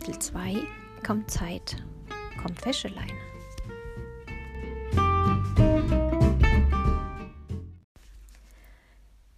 [0.00, 0.56] Kapitel 2
[1.06, 1.76] Kommt Zeit,
[2.40, 3.12] kommt Wäscheleine.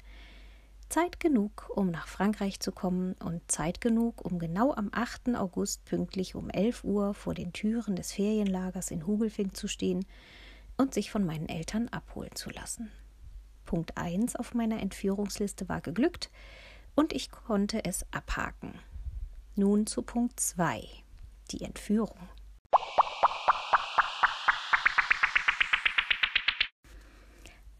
[0.92, 5.36] Zeit genug, um nach Frankreich zu kommen und Zeit genug, um genau am 8.
[5.36, 10.04] August pünktlich um 11 Uhr vor den Türen des Ferienlagers in Hugelfing zu stehen
[10.76, 12.90] und sich von meinen Eltern abholen zu lassen.
[13.64, 16.30] Punkt 1 auf meiner Entführungsliste war geglückt
[16.94, 18.74] und ich konnte es abhaken.
[19.56, 20.86] Nun zu Punkt 2,
[21.52, 22.18] die Entführung.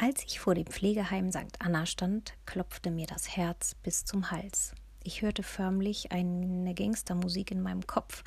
[0.04, 1.60] Als ich vor dem Pflegeheim St.
[1.60, 4.74] Anna stand, klopfte mir das Herz bis zum Hals.
[5.04, 8.24] Ich hörte förmlich eine Gangstermusik in meinem Kopf,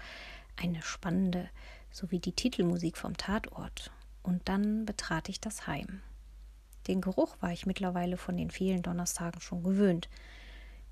[0.55, 1.49] eine spannende,
[1.91, 3.91] sowie die Titelmusik vom Tatort.
[4.23, 6.01] Und dann betrat ich das Heim.
[6.87, 10.07] Den Geruch war ich mittlerweile von den vielen Donnerstagen schon gewöhnt.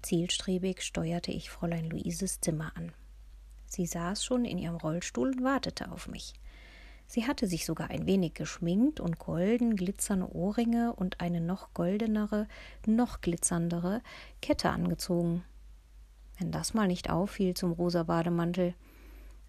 [0.01, 2.91] Zielstrebig steuerte ich Fräulein Luises Zimmer an.
[3.67, 6.33] Sie saß schon in ihrem Rollstuhl und wartete auf mich.
[7.13, 12.47] Sie hatte sich sogar ein wenig geschminkt und golden glitzernde Ohrringe und eine noch goldenere,
[12.87, 14.01] noch glitzerndere
[14.41, 15.43] Kette angezogen.
[16.39, 18.73] Wenn das mal nicht auffiel zum rosa Bademantel.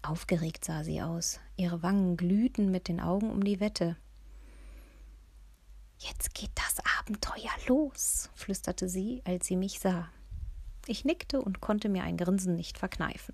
[0.03, 1.39] Aufgeregt sah sie aus.
[1.57, 3.97] Ihre Wangen glühten mit den Augen um die Wette.
[5.97, 10.09] Jetzt geht das Abenteuer los, flüsterte sie, als sie mich sah.
[10.85, 13.33] Ich nickte und konnte mir ein Grinsen nicht verkneifen.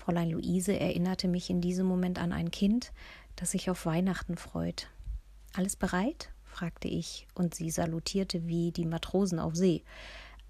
[0.00, 2.92] Fräulein Luise erinnerte mich in diesem Moment an ein Kind,
[3.36, 4.88] das sich auf Weihnachten freut.
[5.54, 6.30] Alles bereit?
[6.44, 9.84] fragte ich, und sie salutierte wie die Matrosen auf See.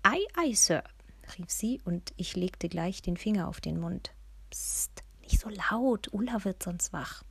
[0.02, 0.82] Ei, ei, Sir,
[1.38, 4.12] rief sie, und ich legte gleich den Finger auf den Mund.
[4.50, 7.22] Psst, nicht so laut, Ulla wird sonst wach.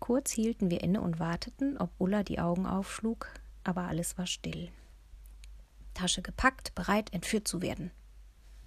[0.00, 3.28] Kurz hielten wir inne und warteten, ob Ulla die Augen aufschlug,
[3.62, 4.70] aber alles war still.
[5.94, 7.90] Tasche gepackt, bereit, entführt zu werden.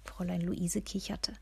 [0.04, 1.34] Fräulein Luise kicherte.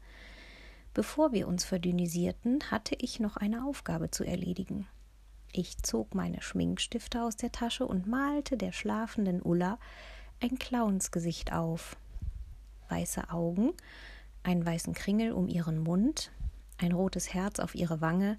[0.97, 4.87] Bevor wir uns verdünnisierten, hatte ich noch eine Aufgabe zu erledigen.
[5.53, 9.79] Ich zog meine Schminkstifte aus der Tasche und malte der schlafenden Ulla
[10.41, 11.99] ein Clownsgesicht auf.
[12.89, 13.75] Weiße Augen,
[14.43, 16.33] einen weißen Kringel um ihren Mund,
[16.79, 18.39] ein rotes Herz auf ihre Wange,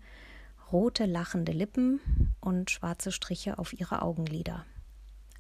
[0.72, 4.66] rote lachende Lippen und schwarze Striche auf ihre Augenlider.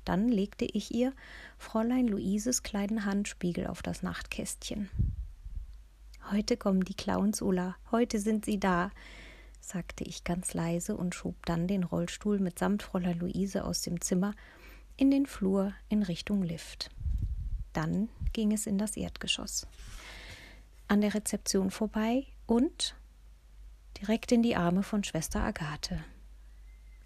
[0.06, 1.14] Dann legte ich ihr
[1.58, 4.92] Fräulein Luises kleinen Handspiegel auf das Nachtkästchen.
[6.30, 7.78] Heute kommen die Clowns, Ulla.
[7.90, 8.92] Heute sind sie da,
[9.62, 14.34] sagte ich ganz leise und schob dann den Rollstuhl mitsamt Fräulein Luise aus dem Zimmer
[14.98, 16.90] in den Flur in Richtung Lift.
[17.72, 19.68] Dann ging es in das Erdgeschoss.
[20.90, 22.94] An der Rezeption vorbei und
[24.02, 26.04] direkt in die Arme von Schwester Agathe.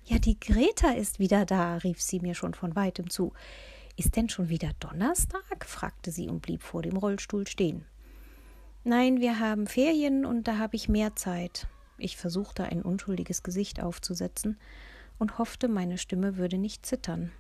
[0.05, 3.33] Ja, die Greta ist wieder da, rief sie mir schon von weitem zu.
[3.97, 5.63] Ist denn schon wieder Donnerstag?
[5.63, 7.85] fragte sie und blieb vor dem Rollstuhl stehen.
[8.83, 11.67] Nein, wir haben Ferien und da habe ich mehr Zeit.
[11.97, 14.57] Ich versuchte ein unschuldiges Gesicht aufzusetzen
[15.19, 17.31] und hoffte, meine Stimme würde nicht zittern.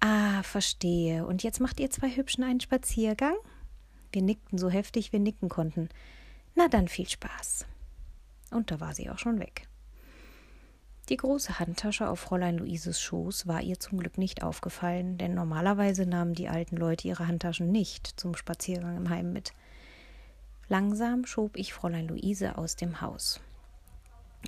[0.00, 1.26] Ah, verstehe.
[1.26, 3.36] Und jetzt macht ihr zwei Hübschen einen Spaziergang?
[4.12, 5.90] Wir nickten so heftig wir nicken konnten.
[6.54, 7.66] Na dann viel Spaß.
[8.50, 9.68] Und da war sie auch schon weg.
[11.10, 16.06] Die große Handtasche auf Fräulein Luises Schoß war ihr zum Glück nicht aufgefallen, denn normalerweise
[16.06, 19.52] nahmen die alten Leute ihre Handtaschen nicht zum Spaziergang im Heim mit.
[20.68, 23.40] Langsam schob ich Fräulein Luise aus dem Haus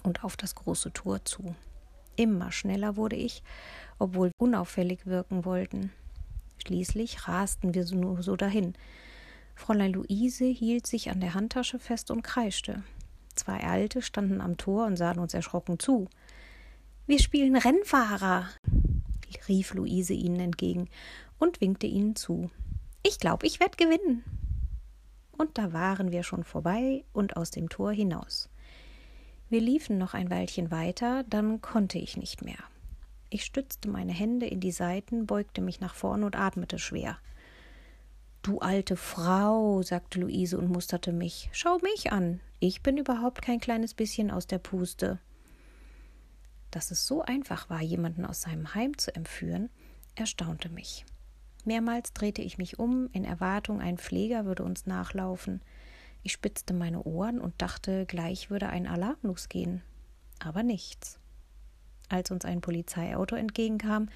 [0.02, 1.54] und auf das große Tor zu.
[2.16, 3.42] Immer schneller wurde ich,
[3.98, 5.92] obwohl wir unauffällig wirken wollten.
[6.64, 8.74] Schließlich rasten wir nur so dahin.
[9.54, 12.82] Fräulein Luise hielt sich an der Handtasche fest und kreischte.
[13.34, 16.08] Zwei Alte standen am Tor und sahen uns erschrocken zu.
[17.06, 18.48] Wir spielen Rennfahrer,
[19.48, 20.88] rief Luise ihnen entgegen
[21.38, 22.50] und winkte ihnen zu.
[23.02, 24.24] Ich glaube, ich werde gewinnen
[25.36, 28.48] und da waren wir schon vorbei und aus dem Tor hinaus.
[29.48, 32.58] Wir liefen noch ein Weilchen weiter, dann konnte ich nicht mehr.
[33.30, 37.18] Ich stützte meine Hände in die Seiten, beugte mich nach vorn und atmete schwer.
[38.42, 41.48] Du alte Frau, sagte Luise und musterte mich.
[41.52, 42.40] Schau mich an.
[42.60, 45.18] Ich bin überhaupt kein kleines bisschen aus der Puste.
[46.70, 49.70] Dass es so einfach war, jemanden aus seinem Heim zu entführen,
[50.14, 51.04] erstaunte mich.
[51.66, 55.60] Mehrmals drehte ich mich um, in Erwartung, ein Pfleger würde uns nachlaufen.
[56.22, 59.82] Ich spitzte meine Ohren und dachte, gleich würde ein Alarm losgehen.
[60.38, 61.18] Aber nichts.
[62.08, 64.08] Als uns ein Polizeiauto entgegenkam,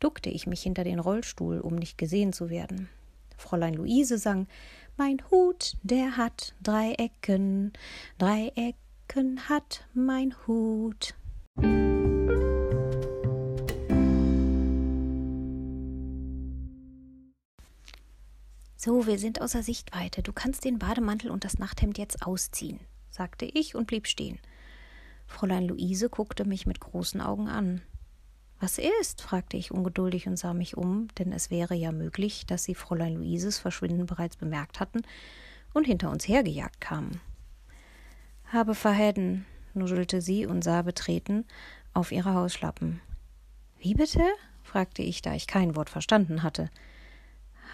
[0.00, 2.88] duckte ich mich hinter den Rollstuhl, um nicht gesehen zu werden.
[3.36, 4.48] Fräulein Luise sang
[4.96, 7.72] mein Hut, der hat drei Ecken,
[8.18, 11.14] drei Ecken hat mein Hut.
[18.86, 20.22] So, wir sind außer Sichtweite.
[20.22, 22.78] Du kannst den Bademantel und das Nachthemd jetzt ausziehen,
[23.10, 24.38] sagte ich und blieb stehen.
[25.26, 27.82] Fräulein Luise guckte mich mit großen Augen an.
[28.60, 29.22] Was ist?
[29.22, 33.16] fragte ich ungeduldig und sah mich um, denn es wäre ja möglich, dass sie Fräulein
[33.16, 35.02] Luises Verschwinden bereits bemerkt hatten
[35.74, 37.20] und hinter uns hergejagt kamen.
[38.52, 41.44] Habe verhäden, nuschelte sie und sah betreten
[41.92, 43.00] auf ihre Hauslappen.
[43.80, 44.22] Wie bitte?
[44.62, 46.70] fragte ich, da ich kein Wort verstanden hatte.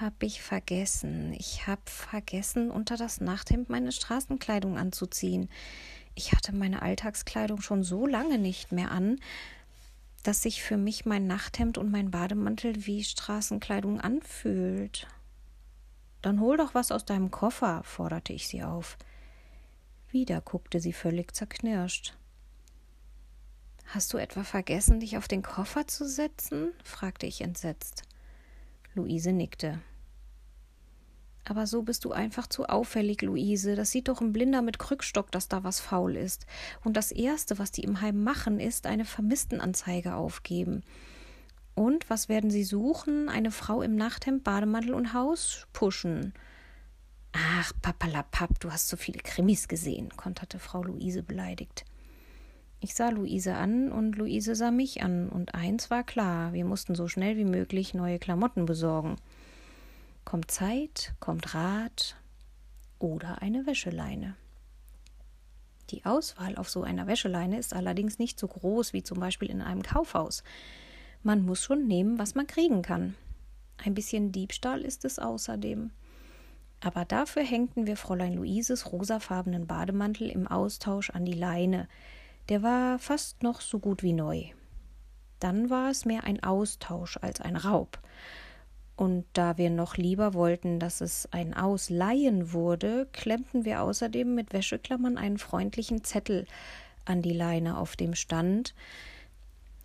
[0.00, 1.34] Hab ich vergessen.
[1.34, 5.48] Ich hab vergessen, unter das Nachthemd meine Straßenkleidung anzuziehen.
[6.14, 9.18] Ich hatte meine Alltagskleidung schon so lange nicht mehr an,
[10.22, 15.06] dass sich für mich mein Nachthemd und mein Bademantel wie Straßenkleidung anfühlt.
[16.22, 18.96] Dann hol doch was aus deinem Koffer, forderte ich sie auf.
[20.10, 22.14] Wieder guckte sie völlig zerknirscht.
[23.86, 26.72] Hast du etwa vergessen, dich auf den Koffer zu setzen?
[26.84, 28.04] fragte ich entsetzt.
[28.94, 29.80] Luise nickte.
[31.44, 33.74] Aber so bist du einfach zu auffällig, Luise.
[33.74, 36.46] Das sieht doch ein Blinder mit Krückstock, dass da was faul ist.
[36.84, 40.82] Und das Erste, was die im Heim machen, ist eine Vermisstenanzeige aufgeben.
[41.74, 43.28] Und was werden sie suchen?
[43.28, 46.32] Eine Frau im Nachthemd, Bademantel und Haus pushen.
[47.32, 51.84] Ach, papalapap, du hast so viele Krimis gesehen, konterte Frau Luise beleidigt.
[52.84, 56.96] Ich sah Luise an und Luise sah mich an, und eins war klar, wir mussten
[56.96, 59.14] so schnell wie möglich neue Klamotten besorgen.
[60.24, 62.16] Kommt Zeit, kommt Rat
[62.98, 64.34] oder eine Wäscheleine.
[65.90, 69.62] Die Auswahl auf so einer Wäscheleine ist allerdings nicht so groß wie zum Beispiel in
[69.62, 70.42] einem Kaufhaus.
[71.22, 73.14] Man muss schon nehmen, was man kriegen kann.
[73.76, 75.92] Ein bisschen Diebstahl ist es außerdem.
[76.80, 81.86] Aber dafür hängten wir Fräulein Luises rosafarbenen Bademantel im Austausch an die Leine.
[82.48, 84.44] Der war fast noch so gut wie neu.
[85.38, 88.00] Dann war es mehr ein Austausch als ein Raub.
[88.96, 94.52] Und da wir noch lieber wollten, dass es ein Ausleihen wurde, klemmten wir außerdem mit
[94.52, 96.46] Wäscheklammern einen freundlichen Zettel
[97.04, 98.74] an die Leine, auf dem stand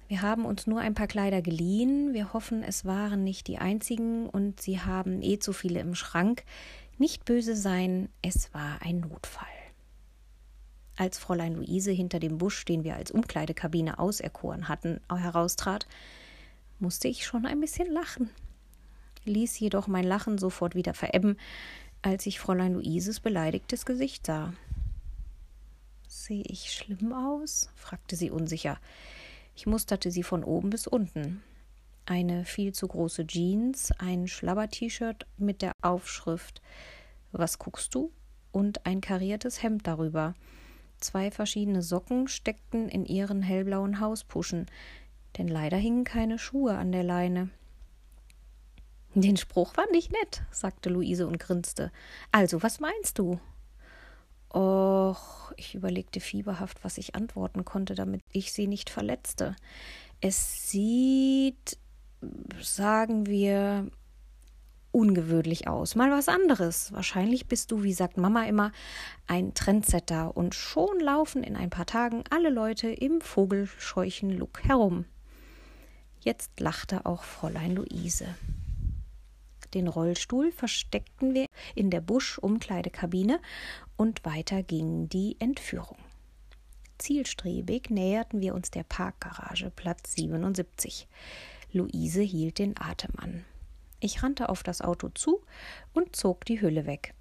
[0.07, 4.27] Wir haben uns nur ein paar Kleider geliehen, wir hoffen, es waren nicht die einzigen
[4.27, 6.43] und Sie haben eh zu viele im Schrank.
[6.97, 9.56] Nicht böse sein, es war ein Notfall.
[10.97, 15.87] Als Fräulein Luise hinter dem Busch, den wir als Umkleidekabine auserkoren hatten, heraustrat,
[16.79, 18.29] musste ich schon ein bisschen lachen
[19.27, 21.37] ließ jedoch mein Lachen sofort wieder verebben,
[22.01, 24.53] als ich Fräulein Luises beleidigtes Gesicht sah.
[26.07, 27.69] Sehe ich schlimm aus?
[27.75, 28.79] fragte sie unsicher.
[29.55, 31.43] Ich musterte sie von oben bis unten.
[32.05, 36.61] Eine viel zu große Jeans, ein Schlabber-T-Shirt mit der Aufschrift
[37.31, 38.11] Was guckst du?
[38.53, 40.33] und ein kariertes Hemd darüber.
[40.99, 44.65] Zwei verschiedene Socken steckten in ihren hellblauen Hauspuschen,
[45.37, 47.49] denn leider hingen keine Schuhe an der Leine.
[49.13, 51.91] Den Spruch fand ich nett, sagte Luise und grinste.
[52.31, 53.39] Also, was meinst du?
[54.53, 59.55] Och, ich überlegte fieberhaft, was ich antworten konnte, damit ich sie nicht verletzte.
[60.21, 61.77] Es sieht,
[62.61, 63.89] sagen wir,
[64.91, 65.95] ungewöhnlich aus.
[65.95, 66.91] Mal was anderes.
[66.93, 68.71] Wahrscheinlich bist du, wie sagt Mama immer,
[69.27, 75.05] ein Trendsetter und schon laufen in ein paar Tagen alle Leute im vogelscheuchen Look herum.
[76.21, 78.27] Jetzt lachte auch Fräulein Luise.
[79.73, 83.39] Den Rollstuhl versteckten wir in der Busch-Umkleidekabine
[83.97, 85.97] und weiter ging die Entführung.
[86.97, 91.07] Zielstrebig näherten wir uns der Parkgarage Platz 77.
[91.71, 93.45] Luise hielt den Atem an.
[93.99, 95.41] Ich rannte auf das Auto zu
[95.93, 97.13] und zog die Hülle weg.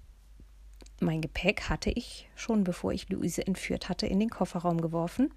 [0.99, 5.33] Mein Gepäck hatte ich, schon bevor ich Luise entführt hatte, in den Kofferraum geworfen,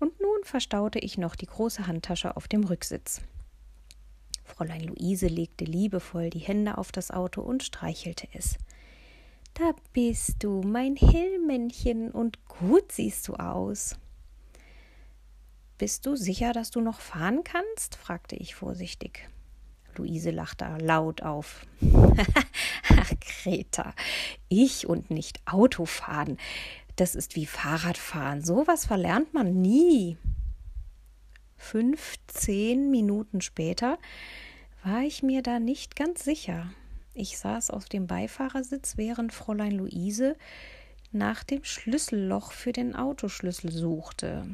[0.00, 3.20] und nun verstaute ich noch die große Handtasche auf dem Rücksitz.
[4.44, 8.56] Fräulein Luise legte liebevoll die Hände auf das Auto und streichelte es.
[9.54, 13.96] Da bist du, mein Hillmännchen, und gut siehst du aus.
[15.78, 17.96] Bist du sicher, dass du noch fahren kannst?
[17.96, 19.28] fragte ich vorsichtig.
[19.98, 21.66] Luise lachte laut auf.
[22.96, 23.94] Ach, Greta,
[24.48, 26.38] ich und nicht Autofahren.
[26.96, 28.42] Das ist wie Fahrradfahren.
[28.42, 30.16] Sowas verlernt man nie.
[31.58, 33.98] 15 Minuten später
[34.84, 36.70] war ich mir da nicht ganz sicher.
[37.14, 40.36] Ich saß auf dem Beifahrersitz, während Fräulein Luise
[41.10, 44.46] nach dem Schlüsselloch für den Autoschlüssel suchte.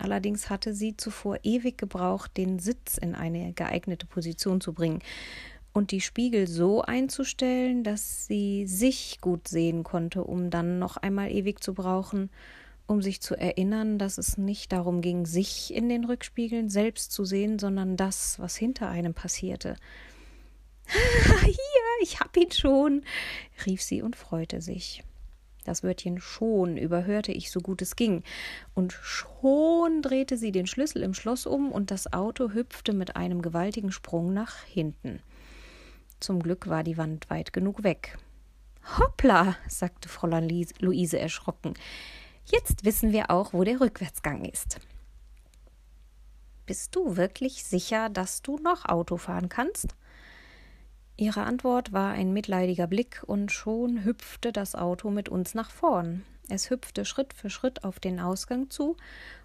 [0.00, 5.00] Allerdings hatte sie zuvor ewig gebraucht, den Sitz in eine geeignete Position zu bringen.
[5.72, 11.30] und die Spiegel so einzustellen, dass sie sich gut sehen konnte, um dann noch einmal
[11.30, 12.28] ewig zu brauchen,
[12.88, 17.24] um sich zu erinnern, dass es nicht darum ging, sich in den Rückspiegeln selbst zu
[17.24, 19.76] sehen, sondern das, was hinter einem passierte.
[21.44, 21.54] Hier,
[22.02, 23.04] ich hab ihn schon,
[23.64, 25.04] rief sie und freute sich.
[25.64, 28.22] Das Wörtchen schon überhörte ich so gut es ging,
[28.74, 33.42] und schon drehte sie den Schlüssel im Schloss um, und das Auto hüpfte mit einem
[33.42, 35.20] gewaltigen Sprung nach hinten.
[36.18, 38.18] Zum Glück war die Wand weit genug weg.
[38.98, 40.48] Hoppla, sagte Fräulein
[40.80, 41.74] Luise erschrocken.
[42.44, 44.80] Jetzt wissen wir auch, wo der Rückwärtsgang ist.
[46.66, 49.96] Bist du wirklich sicher, dass du noch Auto fahren kannst?
[51.20, 56.24] Ihre Antwort war ein mitleidiger Blick, und schon hüpfte das Auto mit uns nach vorn.
[56.48, 58.96] Es hüpfte Schritt für Schritt auf den Ausgang zu,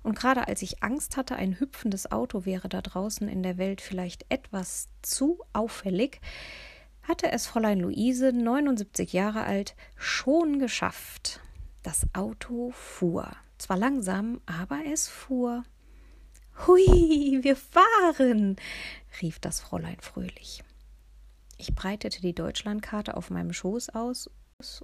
[0.02, 3.82] und gerade als ich Angst hatte, ein hüpfendes Auto wäre da draußen in der Welt
[3.82, 6.22] vielleicht etwas zu auffällig,
[7.04, 11.42] hatte es Fräulein Luise, 79 Jahre alt, schon geschafft.
[11.84, 13.30] Das Auto fuhr.
[13.58, 15.66] Zwar langsam, aber es fuhr.
[16.66, 18.56] Hui, wir fahren,
[19.22, 20.64] rief das Fräulein fröhlich.
[21.58, 24.30] Ich breitete die Deutschlandkarte auf meinem Schoß aus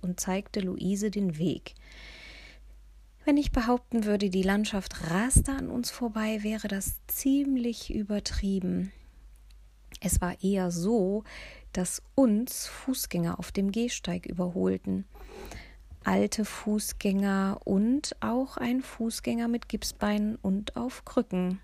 [0.02, 1.76] und zeigte Luise den Weg.
[3.24, 8.92] Wenn ich behaupten würde, die Landschaft raste an uns vorbei, wäre das ziemlich übertrieben.
[10.00, 11.24] Es war eher so,
[11.74, 15.06] dass uns Fußgänger auf dem Gehsteig überholten
[16.04, 21.60] alte Fußgänger und auch ein Fußgänger mit Gipsbeinen und auf Krücken.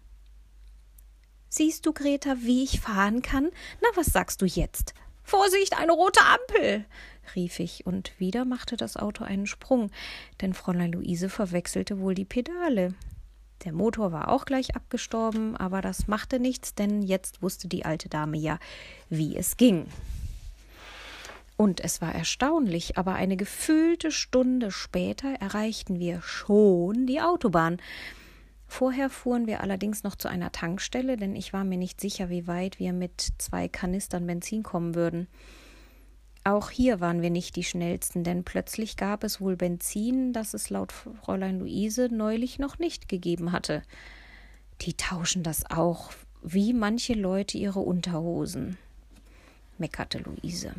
[1.49, 3.49] Siehst du, Greta, wie ich fahren kann?
[3.81, 4.93] Na, was sagst du jetzt?
[5.23, 6.85] Vorsicht, eine rote Ampel!
[7.35, 9.91] rief ich, und wieder machte das Auto einen Sprung,
[10.41, 12.93] denn Fräulein Luise verwechselte wohl die Pedale.
[13.65, 18.07] Der Motor war auch gleich abgestorben, aber das machte nichts, denn jetzt wusste die alte
[18.07, 18.59] Dame ja,
[19.09, 19.87] wie es ging.
[21.57, 27.81] Und es war erstaunlich, aber eine gefühlte Stunde später erreichten wir schon die Autobahn.
[28.67, 32.47] Vorher fuhren wir allerdings noch zu einer Tankstelle, denn ich war mir nicht sicher, wie
[32.47, 35.27] weit wir mit zwei Kanistern Benzin kommen würden.
[36.43, 40.69] Auch hier waren wir nicht die schnellsten, denn plötzlich gab es wohl Benzin, das es
[40.69, 43.81] laut Fräulein Luise neulich noch nicht gegeben hatte.
[44.81, 48.77] Die tauschen das auch, wie manche Leute ihre Unterhosen,
[49.77, 50.73] meckerte Luise.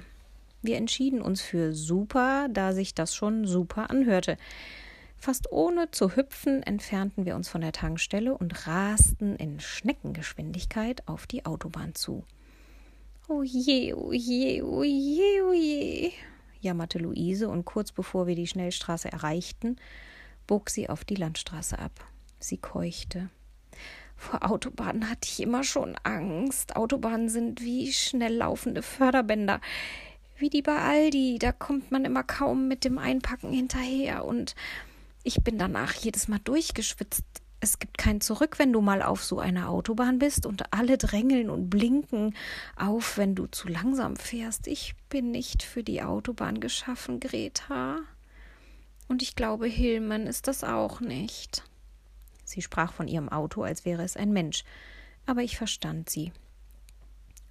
[0.63, 4.37] Wir entschieden uns für super, da sich das schon super anhörte.
[5.19, 11.27] Fast ohne zu hüpfen entfernten wir uns von der Tankstelle und rasten in Schneckengeschwindigkeit auf
[11.27, 12.25] die Autobahn zu.
[13.27, 16.13] O je, o je, o je, o je,
[16.61, 19.77] jammerte Luise, und kurz bevor wir die Schnellstraße erreichten,
[20.47, 21.93] bog sie auf die Landstraße ab.
[22.39, 23.29] Sie keuchte.
[24.17, 26.77] Vor Autobahnen hatte ich immer schon Angst.
[26.77, 29.61] Autobahnen sind wie schnell laufende Förderbänder
[30.39, 31.39] wie die bei Aldi.
[31.39, 34.55] Da kommt man immer kaum mit dem Einpacken hinterher und
[35.23, 37.25] ich bin danach jedes Mal durchgeschwitzt.
[37.61, 41.51] Es gibt kein Zurück, wenn du mal auf so einer Autobahn bist und alle drängeln
[41.51, 42.35] und blinken
[42.77, 44.69] auf, wenn du zu langsam fährst.
[44.69, 47.99] Ich bin nicht für die Autobahn geschaffen, Greta.
[49.09, 51.65] Und ich glaube, Hilmen ist das auch nicht.
[52.45, 54.65] Sie sprach von ihrem Auto, als wäre es ein Mensch,
[55.27, 56.33] aber ich verstand sie.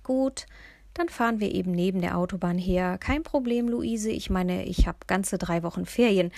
[0.04, 0.46] Gut,
[0.94, 2.98] dann fahren wir eben neben der Autobahn her.
[2.98, 4.10] Kein Problem, Luise.
[4.10, 6.32] Ich meine, ich habe ganze drei Wochen Ferien.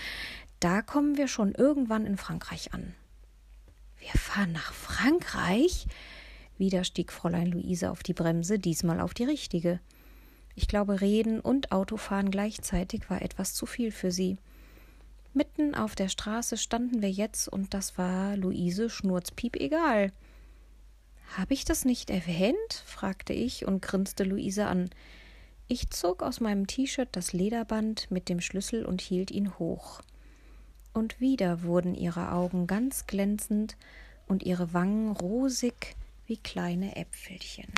[0.59, 2.93] Da kommen wir schon irgendwann in Frankreich an.
[3.99, 5.87] Wir fahren nach Frankreich?
[6.57, 9.79] Wieder stieg Fräulein Luise auf die Bremse, diesmal auf die richtige.
[10.55, 14.37] Ich glaube, Reden und Autofahren gleichzeitig war etwas zu viel für sie.
[15.33, 20.11] Mitten auf der Straße standen wir jetzt, und das war Luise schnurzpiep egal.
[21.37, 22.83] Habe ich das nicht erwähnt?
[22.85, 24.89] fragte ich und grinste Luise an.
[25.67, 30.01] Ich zog aus meinem T-Shirt das Lederband mit dem Schlüssel und hielt ihn hoch
[30.99, 33.77] und wieder wurden ihre Augen ganz glänzend
[34.27, 35.95] und ihre Wangen rosig
[36.27, 37.71] wie kleine Äpfelchen.